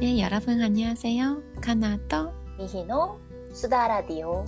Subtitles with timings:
[0.00, 1.42] 네, 여러분 안녕하세요.
[1.60, 2.32] 카나토.
[2.58, 3.18] 미히노
[3.52, 4.44] 수다 라디오.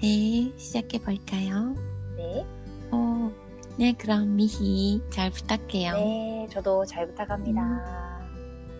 [0.00, 1.74] 네, 시작해 볼까요?
[2.16, 2.46] 네.
[2.90, 3.30] 어,
[3.78, 5.94] 네, 그럼 미희 잘 부탁해요.
[5.96, 8.20] 네, 저도 잘 부탁합니다.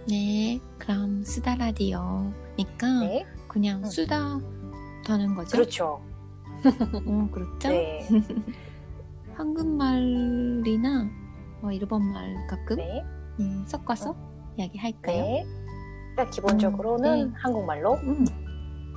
[0.09, 3.27] 네, 그럼 수다 라디오니까 네.
[3.47, 3.85] 그냥 음.
[3.85, 4.41] 수다
[5.07, 5.59] 하는 거죠?
[5.59, 6.01] 그렇죠.
[7.07, 7.69] 어, 그렇죠?
[7.69, 8.09] 네.
[9.37, 11.11] 한국말이나
[11.61, 13.05] 어, 일본말 가끔 네.
[13.41, 14.17] 음, 섞어서
[14.57, 15.23] 이야기할까요?
[15.23, 15.64] 네.
[16.15, 17.39] 일단 기본적으로는 음, 네.
[17.39, 17.95] 한국말로.
[17.95, 18.25] 음.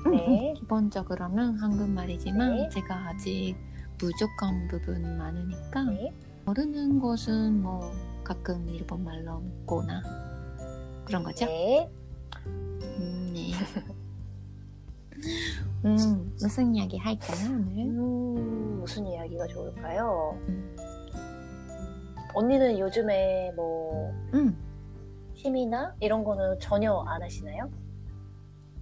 [0.06, 0.52] 음, 네.
[0.52, 0.54] 음.
[0.54, 2.70] 기본적으로는 한국말이지만 네.
[2.70, 3.56] 제가 아직
[3.98, 6.14] 부족한 부분 많으니까 네.
[6.46, 7.92] 모르는 것은 뭐
[8.24, 10.04] 가끔 일본말로 묻거나
[11.06, 11.48] 그런 거죠?
[11.48, 11.90] 네.
[12.46, 13.50] 음, 네.
[15.86, 17.88] 음, 무슨 이야기 할까요 오늘?
[17.88, 20.38] 음, 무슨 이야기가 좋을까요?
[20.48, 20.76] 음.
[22.36, 24.56] 언니는 요즘에 뭐 음,
[25.38, 27.70] 취미나 이런 거는 전혀 안 하시나요?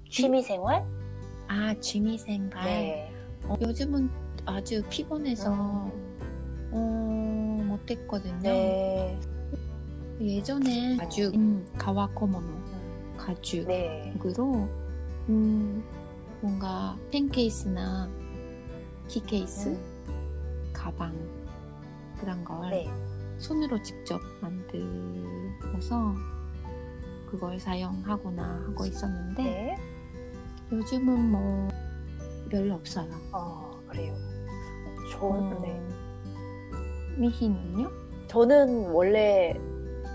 [0.09, 0.85] 취미 생활?
[1.47, 2.63] 아 취미 생활.
[2.63, 3.11] 네.
[3.43, 4.09] 어, 요즘은
[4.45, 8.39] 아주 피곤해서 음, 어, 못했거든요.
[8.41, 9.19] 네.
[10.21, 12.47] 예전에 가죽, 음, 가와코모노
[13.17, 13.67] 가죽.
[13.67, 14.13] 네.
[14.25, 14.69] 으로
[15.27, 15.83] 음,
[16.41, 18.09] 뭔가 펜케이스나
[19.09, 21.13] 키케이스, 음, 가방
[22.17, 22.87] 그런 걸 네.
[23.39, 26.15] 손으로 직접 만들어서
[27.29, 29.77] 그걸 사용하거나 하고 있었는데 네.
[30.71, 31.67] 요즘은 뭐
[32.49, 33.09] 별로 없어요.
[33.33, 34.13] 어, 그래요.
[35.11, 35.79] 저, 어, 네.
[37.17, 37.91] 미희는요?
[38.27, 39.53] 저는 원래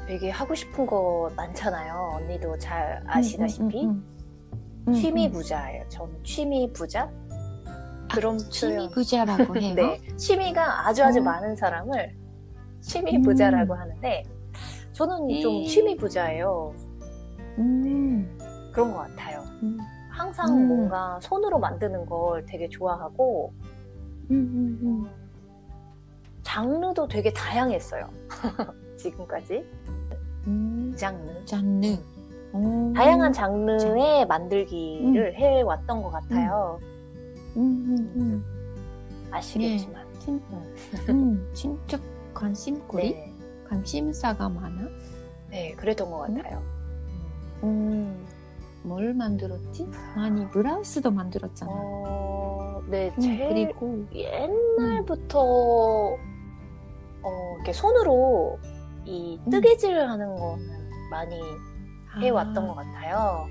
[0.06, 2.11] 되게 하고 싶은 거 많잖아요.
[2.17, 3.84] 언니도 잘 아시다시피.
[3.84, 4.92] 음, 음, 음.
[4.92, 5.33] 취미 음, 음.
[5.33, 5.84] 부자예요.
[5.89, 7.11] 저는 취미 부자?
[8.12, 8.91] 그런 취미 표현.
[8.91, 9.74] 부자라고 해요.
[9.77, 10.00] 네.
[10.17, 11.22] 취미가 아주 아주 어.
[11.22, 12.17] 많은 사람을
[12.80, 13.22] 취미 음.
[13.22, 14.24] 부자라고 하는데,
[14.92, 15.67] 저는 좀 네.
[15.67, 16.74] 취미 부자예요.
[17.61, 18.39] 음,
[18.72, 19.44] 그런 것 같아요.
[19.62, 20.69] 음, 항상 음.
[20.69, 23.52] 뭔가 손으로 만드는 걸 되게 좋아하고,
[24.30, 25.11] 음, 음, 음.
[26.42, 28.08] 장르도 되게 다양했어요.
[28.96, 29.64] 지금까지.
[30.46, 31.45] 음, 장르.
[31.45, 31.86] 장르.
[32.52, 32.92] 오.
[32.95, 36.80] 다양한 장르의 만들기를 해왔던 것 같아요.
[39.30, 40.07] 아시겠지만.
[40.18, 40.74] 진, 음.
[41.08, 41.98] 음, 진짜
[42.34, 43.11] 관심거리?
[43.14, 43.34] 네.
[43.68, 44.89] 관심사가 많아?
[45.51, 46.36] 네, 그랬던 것 음?
[46.36, 46.63] 같아요.
[47.62, 48.26] 음,
[48.82, 49.88] 뭘 만들었지?
[50.16, 51.70] 많이 브라우스도 만들었잖아.
[51.72, 55.40] 어, 네, 음, 그리고 옛날부터
[57.22, 58.58] 어, 이렇게 손으로
[59.04, 59.50] 이 음.
[59.50, 60.66] 뜨개질을 하는 거는
[61.10, 61.40] 많이
[62.20, 63.46] 해왔던 아, 것 같아요.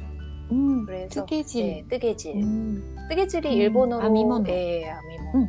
[0.52, 1.66] 음, 그래서 뜨개질.
[1.66, 2.36] 네, 뜨개질.
[2.38, 4.44] 음, 뜨개질이 음, 일본어로 아미모노.
[4.44, 5.32] 네, 아미모노.
[5.36, 5.48] 음.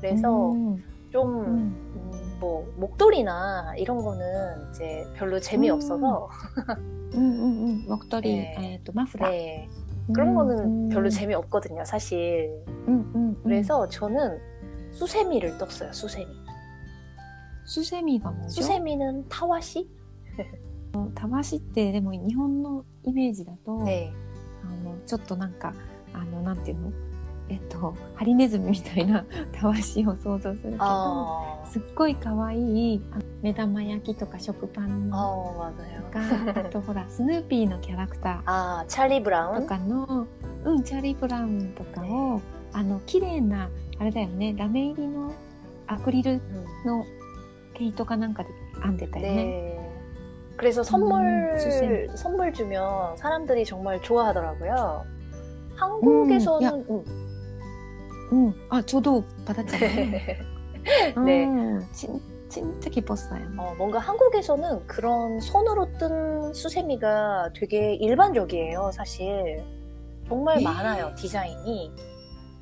[0.00, 1.99] 그래서 음, 좀
[2.39, 6.29] 뭐 목도리나 이런 거는 이제 별로 재미없어서
[7.13, 8.55] 음, 음, 음, 목도리, 네.
[8.59, 9.29] 에, 또 마프라.
[9.29, 9.69] 네,
[10.13, 12.63] 그런 음, 거는 음, 별로 재미없거든요, 사실.
[12.67, 13.41] 음, 음, 음.
[13.43, 14.39] 그래서 저는
[14.91, 16.27] 수세미를 떴어요, 수세미.
[17.65, 18.61] 수세미가 뭐죠?
[18.61, 19.89] スセミ는 타와시?
[21.13, 24.13] たわしってでも日本のイメージだと、 네.
[24.63, 25.73] あのちょっとなんか
[26.13, 26.91] あのなんていうの
[27.49, 32.57] えっとハリネズミみたいな たわしを想像するけど、 아, すっごい可愛
[32.95, 35.17] いあ目玉焼きとか食パン 아
[35.57, 36.01] 맞아요.
[36.01, 39.67] とかあとほら スヌーピーのキャラクタ 아, 찰리 ーと 브라운?
[39.67, 40.27] かの、
[40.63, 42.41] うん、チャーリー・ブラウンとかを、
[42.73, 43.69] あの綺麗な
[43.99, 45.31] あれだよねラメ入りの
[45.87, 46.39] アクリル 음.
[46.87, 47.05] の
[47.75, 48.49] 毛糸かなんかで
[48.81, 49.35] 編んでたよね。
[49.35, 49.85] 네.
[50.57, 51.21] 그래서 선물,
[51.53, 52.17] 음, 수세미.
[52.17, 55.03] 선물 주면 사람들이 정말 좋아하더라고요.
[55.75, 57.03] 한국에서는, 음,
[58.32, 58.52] 음.
[58.68, 60.10] 아, 저도 받았잖아요.
[61.26, 61.46] 네.
[61.46, 63.40] 음, 진, 진짜 기뻤어요.
[63.58, 69.62] 어, 뭔가 한국에서는 그런 손으로 뜬 수세미가 되게 일반적이에요, 사실.
[70.28, 70.64] 정말 네.
[70.64, 71.92] 많아요, 디자인이.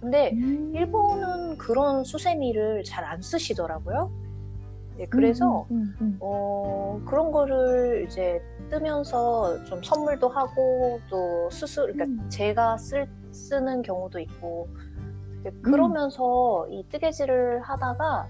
[0.01, 0.73] 근데 음.
[0.75, 4.11] 일본은 그런 수세미를 잘 안 쓰시더라고요.
[4.97, 11.49] 네, 그래서 음 음, 음, 음, 어, 그런 거를 이제 뜨면서 좀 선물도 하고 또
[11.51, 12.29] 스스로 그러니까 음.
[12.29, 14.69] 제가 쓸, 쓰는 경우도 있고
[15.63, 18.29] 그러면서 이 뜨개질을 하다가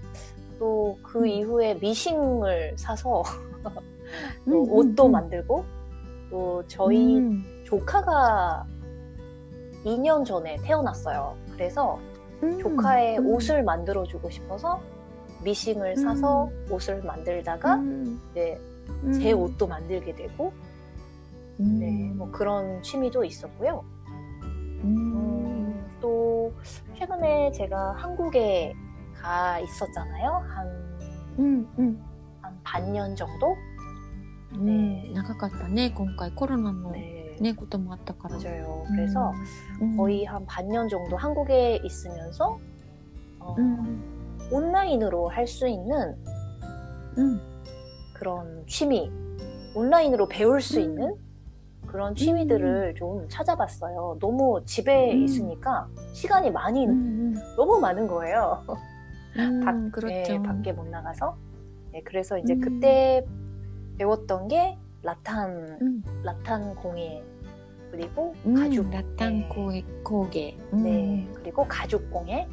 [0.59, 1.27] 또그 음.
[1.27, 3.23] 이후에 미싱을 사서
[4.45, 5.11] 또 음, 옷도 음, 음.
[5.11, 5.65] 만들고
[6.29, 8.65] 또 저희 음, 조카가
[9.85, 11.35] 2년 전에 태어났어요.
[11.53, 11.99] 그래서
[12.43, 14.79] 음, 조카의 음, 옷을 만들어주고 싶어서
[15.43, 18.59] 미싱을 사서 옷을 만들다가 음, 이제
[19.03, 20.51] 음, 제 옷도 만들게 되고
[21.59, 23.83] 음, 네, 뭐 그런 취미도 있었고요.
[24.83, 25.85] 음,
[26.48, 26.52] 음, 또
[26.96, 28.74] 최근에 제가 한국에
[29.14, 30.30] 가 있었잖아요.
[30.48, 30.66] 한,
[31.38, 32.04] 음, 음,
[32.40, 33.54] 한 반년 정도?
[34.54, 37.54] うんね長かったね今回コロナのね 네.
[37.56, 38.84] こともあったから 맞아요.
[38.86, 39.32] 그래서
[39.80, 42.58] うん 거의 한 반년 정도 한국에 있으면서
[43.40, 46.16] 어, うん 온라인으로 할 수 있는
[47.16, 47.40] うん
[48.14, 49.10] 그런 취미,
[49.74, 50.82] 온라인으로 배울 수 음.
[50.84, 51.16] 있는
[51.91, 52.95] 그런 취미들을 음.
[52.95, 54.17] 좀 찾아봤어요.
[54.19, 55.23] 너무 집에 음.
[55.23, 56.91] 있으니까 시간이 많이 음.
[56.91, 57.35] 음.
[57.55, 58.63] 너무 많은 거예요.
[59.37, 60.33] 음, 밖, 그렇죠.
[60.33, 61.35] 예, 밖에 못 나가서
[61.95, 62.61] 예, 그래서 이제 음.
[62.61, 63.25] 그때
[63.97, 67.23] 배웠던 게 라탄 라탄 공예
[67.91, 72.47] 그리고 가죽 라탄 공예 고개 네 그리고 가죽 공예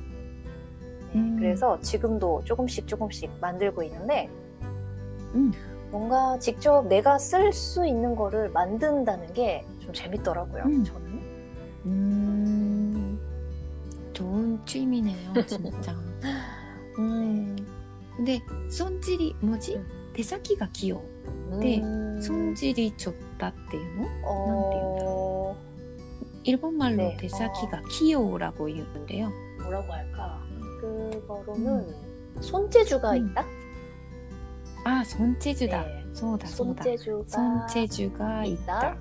[1.12, 4.30] 네, 그래서 지금도 조금씩 조금씩 만들고 있는데
[5.91, 10.63] 뭔가 직접 내가 쓸 수 있는 거를 만든다는 게 좀 재밌더라고요.
[10.63, 10.83] 음.
[10.83, 11.21] 저는.
[11.87, 13.19] 음,
[14.13, 15.93] 좋은 취미네요, 진짜.
[16.99, 17.55] 음.
[18.15, 18.39] 근데
[18.69, 19.81] 손질이 뭐지?
[20.15, 21.01] 手先が器用.
[21.59, 24.07] 네, 음, 손질이 좋다 っていうの?
[24.25, 25.57] 어,
[26.43, 27.17] 일본말로 네.
[27.17, 29.29] 手先が器用라고言うんだよ.
[29.63, 30.39] 뭐라고 할까?
[30.79, 31.87] 그거로는
[32.41, 33.29] 손재주가 음.
[33.31, 33.45] 있다?
[34.85, 35.83] 아, 손재주다.
[35.83, 36.01] 네.
[36.13, 36.83] そうだそうだ.
[36.83, 38.63] 손재주가 손재주가 있다.
[38.89, 38.97] 있다?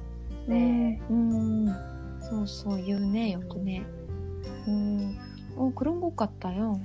[0.47, 1.01] 네.
[1.11, 2.21] 음, 음.
[2.23, 3.83] そうそう言うね、よくね.
[4.69, 5.17] 음,
[5.57, 6.81] 어, 그런 것 같아요.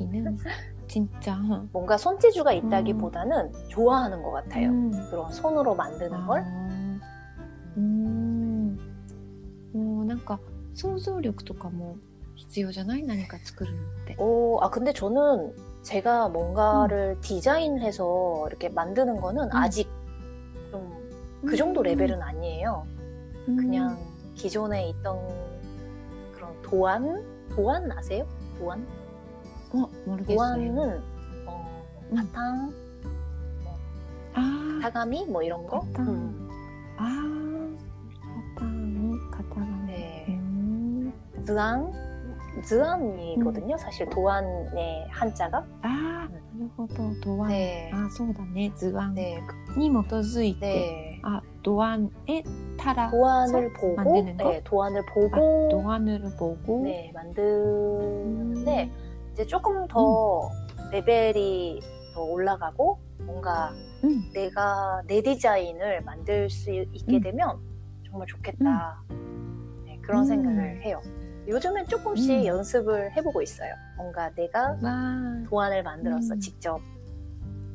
[0.00, 0.38] 여기는
[0.88, 1.36] 진짜.
[1.72, 4.70] 뭔가 손재주가 있다기보다는 좋아하는 것 같아요.
[4.70, 4.90] 음.
[5.10, 6.40] 그런 손으로 만드는 걸.
[6.40, 7.00] あー
[7.76, 8.78] うん
[9.72, 10.38] もうなんか
[10.74, 11.96] 想像力とかも
[12.34, 14.16] 必要じゃない何か作るのって。
[14.18, 15.54] 오, 아, 근데 저는
[15.87, 19.49] 제가 뭔가를 디자인해서 이렇게 만드는 거는 음.
[19.53, 19.89] 아직
[20.69, 21.07] 좀
[21.45, 21.83] 그 정도 음.
[21.83, 22.85] 레벨은 아니에요.
[23.45, 24.33] 그냥 음.
[24.35, 25.17] 기존에 있던
[26.33, 27.23] 그런 도안?
[27.49, 28.27] 도안 아세요?
[28.59, 28.85] 도안?
[29.73, 30.35] 어, 모르겠어요.
[30.35, 31.03] 도안은
[31.45, 32.15] 어, 음.
[32.15, 32.73] 바탕,
[34.33, 35.79] 아, 사가미 뭐 이런 거?
[35.79, 36.07] 바탕.
[36.09, 36.49] 음.
[36.97, 39.85] 아, 바탕이 가탕.
[39.87, 40.25] 네.
[40.27, 41.13] 음.
[41.45, 41.91] 드앙
[42.62, 43.76] 즈안이거든요.
[43.76, 45.64] 사실 도안의 한자가.
[45.82, 46.94] ああ、なるほど。
[47.22, 47.50] ドワン。
[47.50, 47.90] 네.
[47.92, 48.72] あ、そうだね。
[48.76, 49.38] 図案 네.
[49.76, 51.20] に基づいて、 네.
[51.22, 52.42] あ、ドワン에
[52.76, 54.50] 따라 도안을 보고, 만드는 거?
[54.50, 59.30] 네, 도안을 아, 보고, 도안을 보고 네, 만드는데, 음.
[59.32, 60.50] 이제 조금 더
[60.90, 61.80] 레벨이
[62.14, 63.70] 더 올라가고, 뭔가
[64.04, 64.30] 음.
[64.34, 67.20] 내가 내 디자인을 만들 수 있게 음.
[67.20, 67.58] 되면
[68.04, 69.02] 정말 좋겠다.
[69.86, 70.26] 네, 그런 음.
[70.26, 71.00] 생각을 해요.
[71.47, 72.45] 요즘엔 조금씩 음.
[72.45, 73.73] 연습을 해보고 있어요.
[73.95, 76.39] 뭔가 내가 わ 도안을 만들어서 음.
[76.39, 76.81] 직접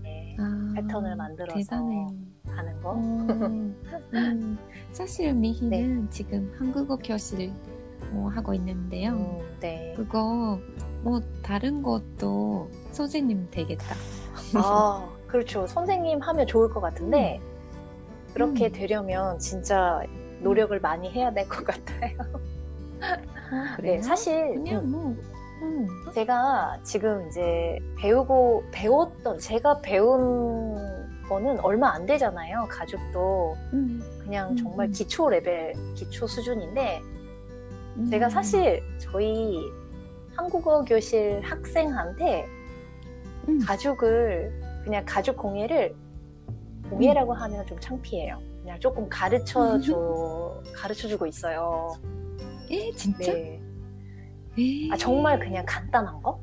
[0.03, 2.15] 네, ーあー 패턴을 만들어서 대단해요.
[2.49, 2.95] 하는 거.
[2.95, 3.77] 음,
[4.13, 4.59] 음.
[4.93, 7.53] 사실 미희는 지금 한국어 교실
[8.11, 9.13] 뭐 하고 있는데요.
[9.13, 9.95] 음, 네.
[9.97, 10.59] 그거
[11.03, 13.95] 뭐 다른 것도 선생님 되겠다.
[14.55, 15.67] 아, 그렇죠.
[15.67, 17.41] 선생님 하면 좋을 것 같은데,
[18.35, 18.73] 그렇게 음.
[18.73, 20.03] 되려면 진짜
[20.41, 22.19] 노력을 많이 해야 될 것 같아요.
[23.53, 23.97] 어, 그래요?
[23.97, 25.15] 네, 사실 그냥 뭐
[25.63, 25.87] 음.
[26.15, 30.75] 제가 지금 이제 배우고, 배웠던, 제가 배운
[31.29, 32.67] 거는 얼마 안 되잖아요.
[32.69, 34.93] 가죽도 음, 그냥 음, 정말 음.
[34.93, 37.01] 기초 레벨, 기초 수준인데,
[37.99, 38.07] 음.
[38.11, 39.61] 제가 사실 저희
[40.35, 42.47] 한국어 교실 학생한테
[43.49, 43.61] 음.
[43.65, 44.53] 가죽을
[44.83, 45.95] 그냥 가죽 공예를
[46.91, 48.39] 공예라고 하면 좀 창피해요.
[48.63, 51.93] 그냥 조금 가르쳐 줘 가르쳐 주고 있어요.
[52.73, 53.33] 에 진짜?
[53.33, 53.61] 네.
[54.59, 54.91] 에.
[54.91, 56.41] 아 정말 그냥 간단한 거?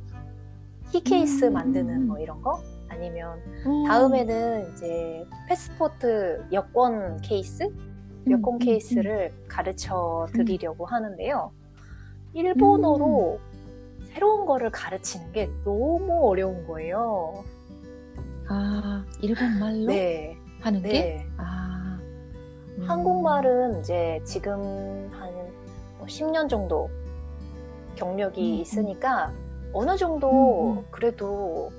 [0.91, 2.07] 키 케이스 음, 만드는 음.
[2.07, 2.61] 뭐 이런 거?
[2.87, 3.83] 아니면 어.
[3.87, 7.63] 다음에는 이제 패스포트 여권 케이스?
[7.63, 11.51] 음, 여권 음, 케이스를 가르쳐 드리려고 하는데요.
[12.33, 13.39] 일본어로
[14.05, 17.43] 새로운 거를 가르치는 게 너무 어려운 거예요.
[17.43, 18.45] 음.
[18.49, 20.37] 아 일본 말로 네.
[20.61, 20.89] 하는 게?
[20.89, 21.27] 네.
[21.37, 21.99] 아
[22.77, 22.83] 음.
[22.87, 25.48] 한국말은 이제 지금 한
[26.05, 26.89] 10년 정도
[27.95, 29.31] 경력이 음, 있으니까
[29.73, 30.85] 어느 정도 음, 음.
[30.91, 31.71] 그래도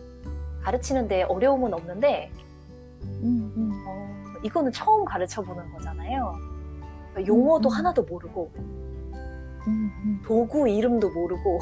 [0.62, 2.30] 가르치는데 어려움은 없는데
[3.22, 6.34] 음, 음, 어, 이거는 처음 가르쳐 보는 거잖아요.
[7.12, 7.76] 그러니까 용어도 음, 음.
[7.78, 8.50] 하나도 모르고
[9.66, 11.58] 음, 음, 도구 이름도 모르고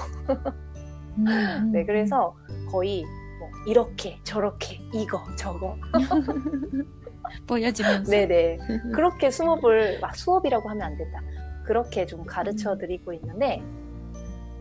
[1.19, 2.35] 음, 음, 네 그래서
[2.71, 3.05] 거의
[3.38, 5.77] 뭐 이렇게 저렇게 이거 저거
[6.73, 6.85] 음.
[7.47, 8.59] 보여주면서 네네
[8.95, 11.21] 그렇게 수업을 막 수업이라고 하면 안 된다.
[11.69, 13.63] 그렇게 좀 가르쳐 드리고 있는데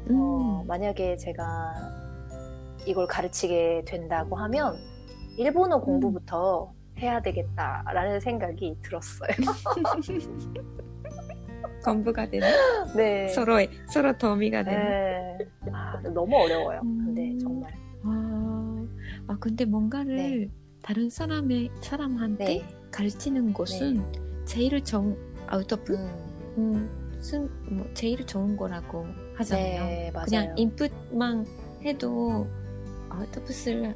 [0.09, 0.67] 어, 음.
[0.67, 1.73] 만약에 제가
[2.85, 4.75] 이걸 가르치게 된다고 하면
[5.37, 9.29] 일본어 공부부터 해야 되겠다라는 생각이 들었어요.
[11.85, 12.45] 공부가 되는
[12.97, 13.29] 네.
[13.29, 14.89] 서로의 서로 도움이가 되는.
[14.89, 15.37] 네.
[15.71, 16.81] 아, 너무 어려워요.
[16.81, 17.39] 근데 음.
[17.39, 17.73] 정말.
[18.03, 18.85] 아,
[19.27, 20.49] 아 근데 뭔가를 네.
[20.83, 22.65] 다른 사람의 사람한테 네.
[22.91, 24.03] 가르치는 것은
[24.43, 25.15] 제일 좋은
[25.47, 29.05] 아웃풋, 음, 음, 쓴, 뭐 제일 좋은 거라고
[29.35, 29.83] 하잖아요.
[29.85, 30.25] 네, 맞아요.
[30.25, 31.45] 그냥 인풋만
[31.83, 32.47] 해도
[33.09, 33.95] 아웃풋을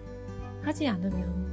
[0.63, 1.51] 하지 않으면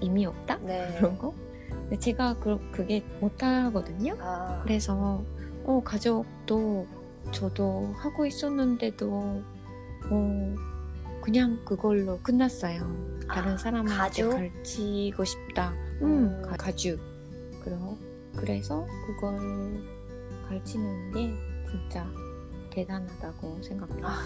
[0.00, 0.94] 의미 없다 네.
[0.98, 1.34] 그런 거.
[1.68, 4.16] 근데 제가 그, 그게 못 하거든요.
[4.20, 5.22] 아, 그래서
[5.64, 6.86] 어, 가족도
[7.30, 9.42] 저도 하고 있었는데도
[10.10, 10.54] 어,
[11.22, 12.80] 그냥 그걸로 끝났어요.
[13.28, 14.30] 다른 아, 사람한테 가죽?
[14.30, 15.70] 가르치고 싶다.
[16.02, 16.42] 음, 음.
[16.42, 17.00] 가- 가죽.
[17.62, 17.78] 그러,
[18.36, 19.82] 그래서 그걸
[20.54, 21.34] 가르치는 게
[21.68, 22.06] 진짜
[22.70, 24.06] 대단하다고 생각해요.
[24.06, 24.18] 아,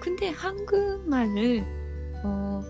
[0.00, 1.64] 근데 한국말을
[2.24, 2.62] 어,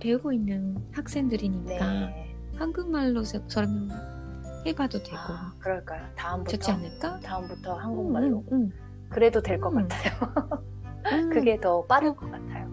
[0.00, 2.36] 배우고 있는 학생들이니까 네.
[2.56, 6.06] 한국말로 서- 설명해봐도 되고 아, 그럴까요?
[6.16, 7.20] 다음부터 좋지 않을까?
[7.20, 8.72] 다음부터 한국말로 응, 응,
[9.08, 9.88] 그래도 될것 음.
[9.88, 10.12] 같아요.
[11.12, 11.28] 응.
[11.30, 12.14] 그게 더 빠를 어.
[12.14, 12.70] 것 같아요.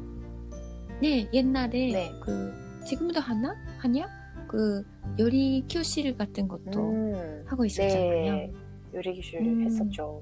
[1.01, 2.11] 네 옛날에 네.
[2.21, 2.53] 그
[2.85, 4.07] 지금도 하나 하냐
[4.47, 4.83] 그
[5.17, 8.33] 요리 교실 같은 것도 음, 하고 있었잖아요.
[8.33, 8.53] 네,
[8.93, 9.63] 요리 기술 음.
[9.65, 10.21] 했었죠.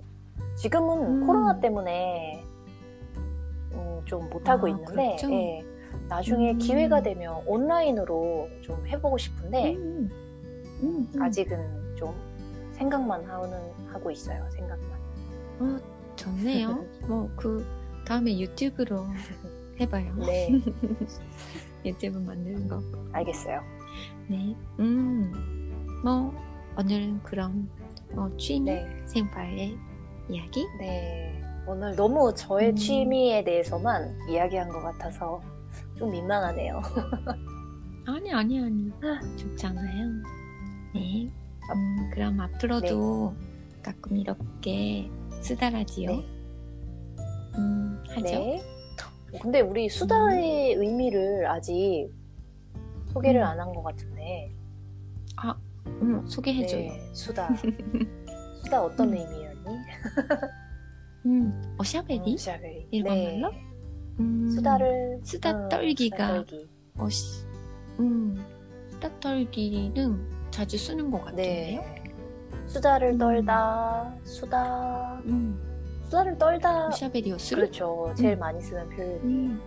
[0.56, 1.28] 지금은 음.
[1.28, 2.44] 코로나 때문에
[3.74, 5.32] 음, 좀 못하고 아, 있는데 그렇죠?
[5.32, 5.64] 예,
[6.10, 6.58] 나중에 음.
[6.58, 10.10] 기회가 되면 온라인으로 좀 해보고 싶은데 음,
[10.84, 11.22] 음, 음.
[11.22, 12.14] 아직은 좀
[12.74, 13.58] 생각만 하고는
[13.88, 14.48] 하고 있어요.
[14.52, 14.88] 생각만.
[15.60, 15.80] 어,
[16.16, 16.86] 좋네요.
[17.08, 17.66] 뭐 그
[18.06, 19.06] 다음에 유튜브로
[19.80, 20.16] 해봐요.
[20.16, 20.50] 네,
[21.86, 22.82] 유튜브 만드는 거.
[23.12, 23.62] 알겠어요.
[24.28, 24.56] 네.
[24.80, 25.32] 음.
[26.04, 26.34] 뭐
[26.78, 27.70] 오늘은 그럼
[28.14, 29.78] 뭐 취미 네, 생활의
[30.30, 30.66] 이야기?
[30.80, 31.42] 네.
[31.68, 32.76] 오늘 너무 저의 음.
[32.76, 35.42] 취미에 대해서만 이야기한 것 같아서
[35.96, 36.82] 좀 민망하네요.
[38.08, 38.92] 아니 아니 아니
[39.38, 40.08] 좋잖아요.
[40.94, 41.30] 네.
[41.74, 43.34] 음, 그럼 앞으로도
[43.84, 45.10] 가끔 이렇게
[45.42, 46.26] 수다 라디오 네.
[47.58, 48.22] 음, 하죠.
[48.22, 48.62] 네.
[49.42, 52.10] 근데 우리 수다의 의미를 아직
[53.08, 53.46] 소개를 음.
[53.46, 54.54] 안한 것 같은데.
[56.02, 56.82] 음, 소개해줘요.
[56.92, 57.50] 네, 수다.
[58.64, 59.14] 수다 어떤 음.
[59.14, 59.78] 의미였니?
[61.26, 62.32] 음, 어샤베리?
[62.32, 62.88] 어, 어샤베리.
[62.92, 63.52] 일본말로?
[63.52, 63.64] 네.
[64.20, 66.68] 음, 수다를 수다 어, 떨기가 떨기.
[66.98, 67.46] 어시,
[68.00, 68.44] 음,
[68.90, 71.76] 수다 떨기는 자주 쓰는 것 네.
[71.76, 71.82] 같은데요.
[71.82, 72.04] 네.
[72.68, 73.18] 수다를 음.
[73.18, 75.60] 떨다, 수다, 음.
[76.06, 76.88] 수다를 떨다.
[76.88, 77.56] 어샤베리오스?
[77.56, 78.14] 그렇죠.
[78.18, 78.40] 제일 음.
[78.40, 79.60] 많이 쓰는 표현인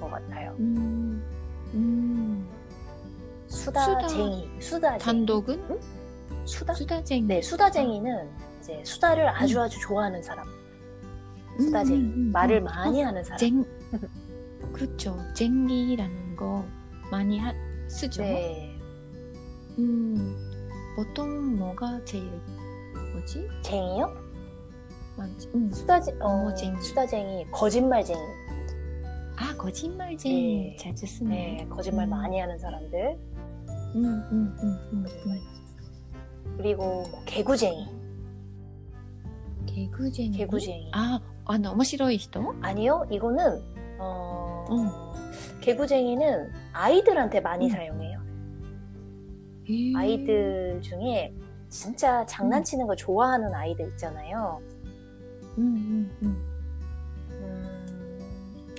[0.00, 0.54] 것 같아요.
[0.58, 1.22] 음.
[3.48, 4.48] 수다쟁이.
[4.60, 4.98] 수다쟁이.
[4.98, 5.80] 단독은
[6.44, 6.74] 수다?
[6.74, 7.22] 수다쟁이.
[7.22, 10.46] 네, 수다쟁이는 이제 수다를 아주 아주 좋아하는 사람.
[11.58, 11.98] 수다쟁이.
[12.00, 12.64] 음, 음, 음, 말을 음.
[12.64, 13.38] 많이 하는 사람.
[13.38, 13.64] 쟁,
[14.72, 15.16] 그렇죠.
[15.34, 16.64] 쟁기라는 거
[17.10, 17.52] 많이 하,
[17.88, 18.22] 쓰죠.
[18.22, 18.78] 네.
[19.78, 20.36] 음,
[20.96, 22.30] 보통 뭐가 제일
[23.12, 23.48] 뭐지?
[23.62, 24.28] 쟁이요?
[25.16, 25.48] 많지?
[25.54, 25.72] 음.
[25.72, 26.18] 수다쟁이.
[26.20, 26.80] 어, 어머쟁이.
[26.80, 27.46] 수다쟁이.
[27.50, 28.20] 거짓말쟁이.
[29.36, 30.76] 아 거짓말쟁이 네.
[30.76, 31.28] 자주 쓰네.
[31.28, 32.10] 네, 거짓말 음.
[32.10, 33.18] 많이 하는 사람들.
[33.94, 35.40] 음, 음, 음, 음, 음.
[36.56, 37.88] 그리고 뭐 개구쟁이.
[39.66, 40.30] 개구쟁이.
[40.32, 40.90] 개구쟁이.
[40.92, 42.44] 아, 아 너무 싫어이人?
[42.62, 43.62] 아니요, 이거는
[43.98, 44.88] 어, 음.
[45.60, 47.70] 개구쟁이는 아이들한테 많이 음.
[47.70, 48.18] 사용해요.
[49.70, 49.92] 음.
[49.96, 51.32] 아이들 중에
[51.68, 54.60] 진짜 장난치는 거 좋아하는 아이들 있잖아요.
[55.58, 56.36] 음, 음, 음.
[57.30, 58.74] 음,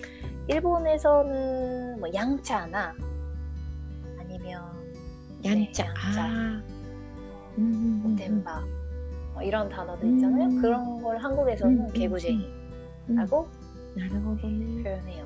[0.48, 2.96] 일본에서는 뭐 양짜나
[4.18, 4.79] 아니면
[5.49, 5.85] 얀짜.
[5.85, 6.25] 네, 얀짜.
[6.25, 6.63] 아.
[7.57, 8.17] 음, 음, 음, 음.
[8.17, 8.65] 덴바
[9.35, 10.45] 뭐 이런 단어들 있잖아요.
[10.49, 10.63] 음.
[10.63, 12.49] 그런 걸 한국에서는 음, 음, 개구쟁이라고
[13.09, 13.65] 음.
[13.97, 14.83] なるほどね。
[14.83, 15.25] 표현해요.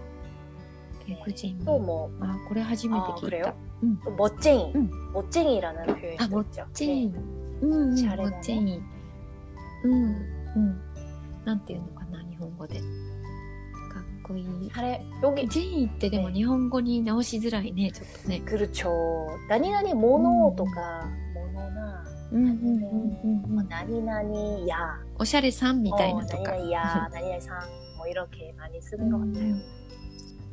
[1.06, 3.44] 개구쟁이 또 뭐 아, これ初めて 아, 聞い 그래요?
[3.44, 3.54] た。
[3.82, 4.00] うん。
[4.04, 4.90] 또 멋쟁이, 음.
[5.14, 6.66] 멋쟁이라는 표현이 아, 있죠.
[6.74, 7.38] チェーン。
[7.62, 8.82] うん、うん、シャレだねもチェーン。
[9.84, 10.80] うん、うん。
[11.46, 12.80] なんていうのかな、日本語で。
[14.22, 14.70] かっこいい。
[14.70, 18.40] 차례 여기 ジェインってでもね日本語に直しづらいね、ちょっとね。
[18.44, 19.26] 그렇죠.
[19.48, 23.68] 나니나니 모노 とか 모노나 うん、うん、うん、うん。
[23.68, 26.52] 나니나니 야 おしゃれさんみたい 어, なとか。
[26.52, 29.56] 나니나니 야 나니나니 상뭐 이렇게 많이 쓰는 것 같아요.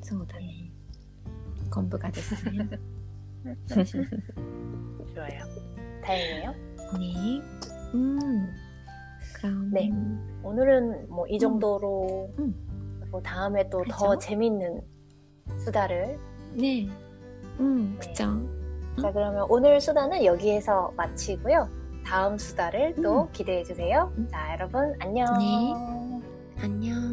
[0.01, 0.71] そうだね。
[1.69, 2.69] 昆布がですね。
[5.13, 5.45] 좋아요.
[6.03, 6.51] 다행이에요.
[6.97, 7.41] ね
[7.93, 8.49] うん。
[9.33, 9.91] 그럼 네.
[10.43, 12.55] 오늘은 뭐 이 정도로 음.
[13.10, 14.16] 뭐 다음에 또 더?
[14.18, 14.80] 재밌는
[15.58, 16.18] 수다를
[16.54, 16.88] 네.
[17.58, 18.08] 음, 네.
[18.08, 18.24] 그죠.
[19.00, 21.68] 자 그러면 오늘 수다는 여기에서 마치고요.
[22.04, 23.32] 다음 수다를 또 음.
[23.32, 24.12] 기대해 주세요.
[24.16, 24.28] 음.
[24.30, 25.26] 자 여러분 안녕.
[25.38, 25.72] 네.
[26.62, 27.09] 안녕.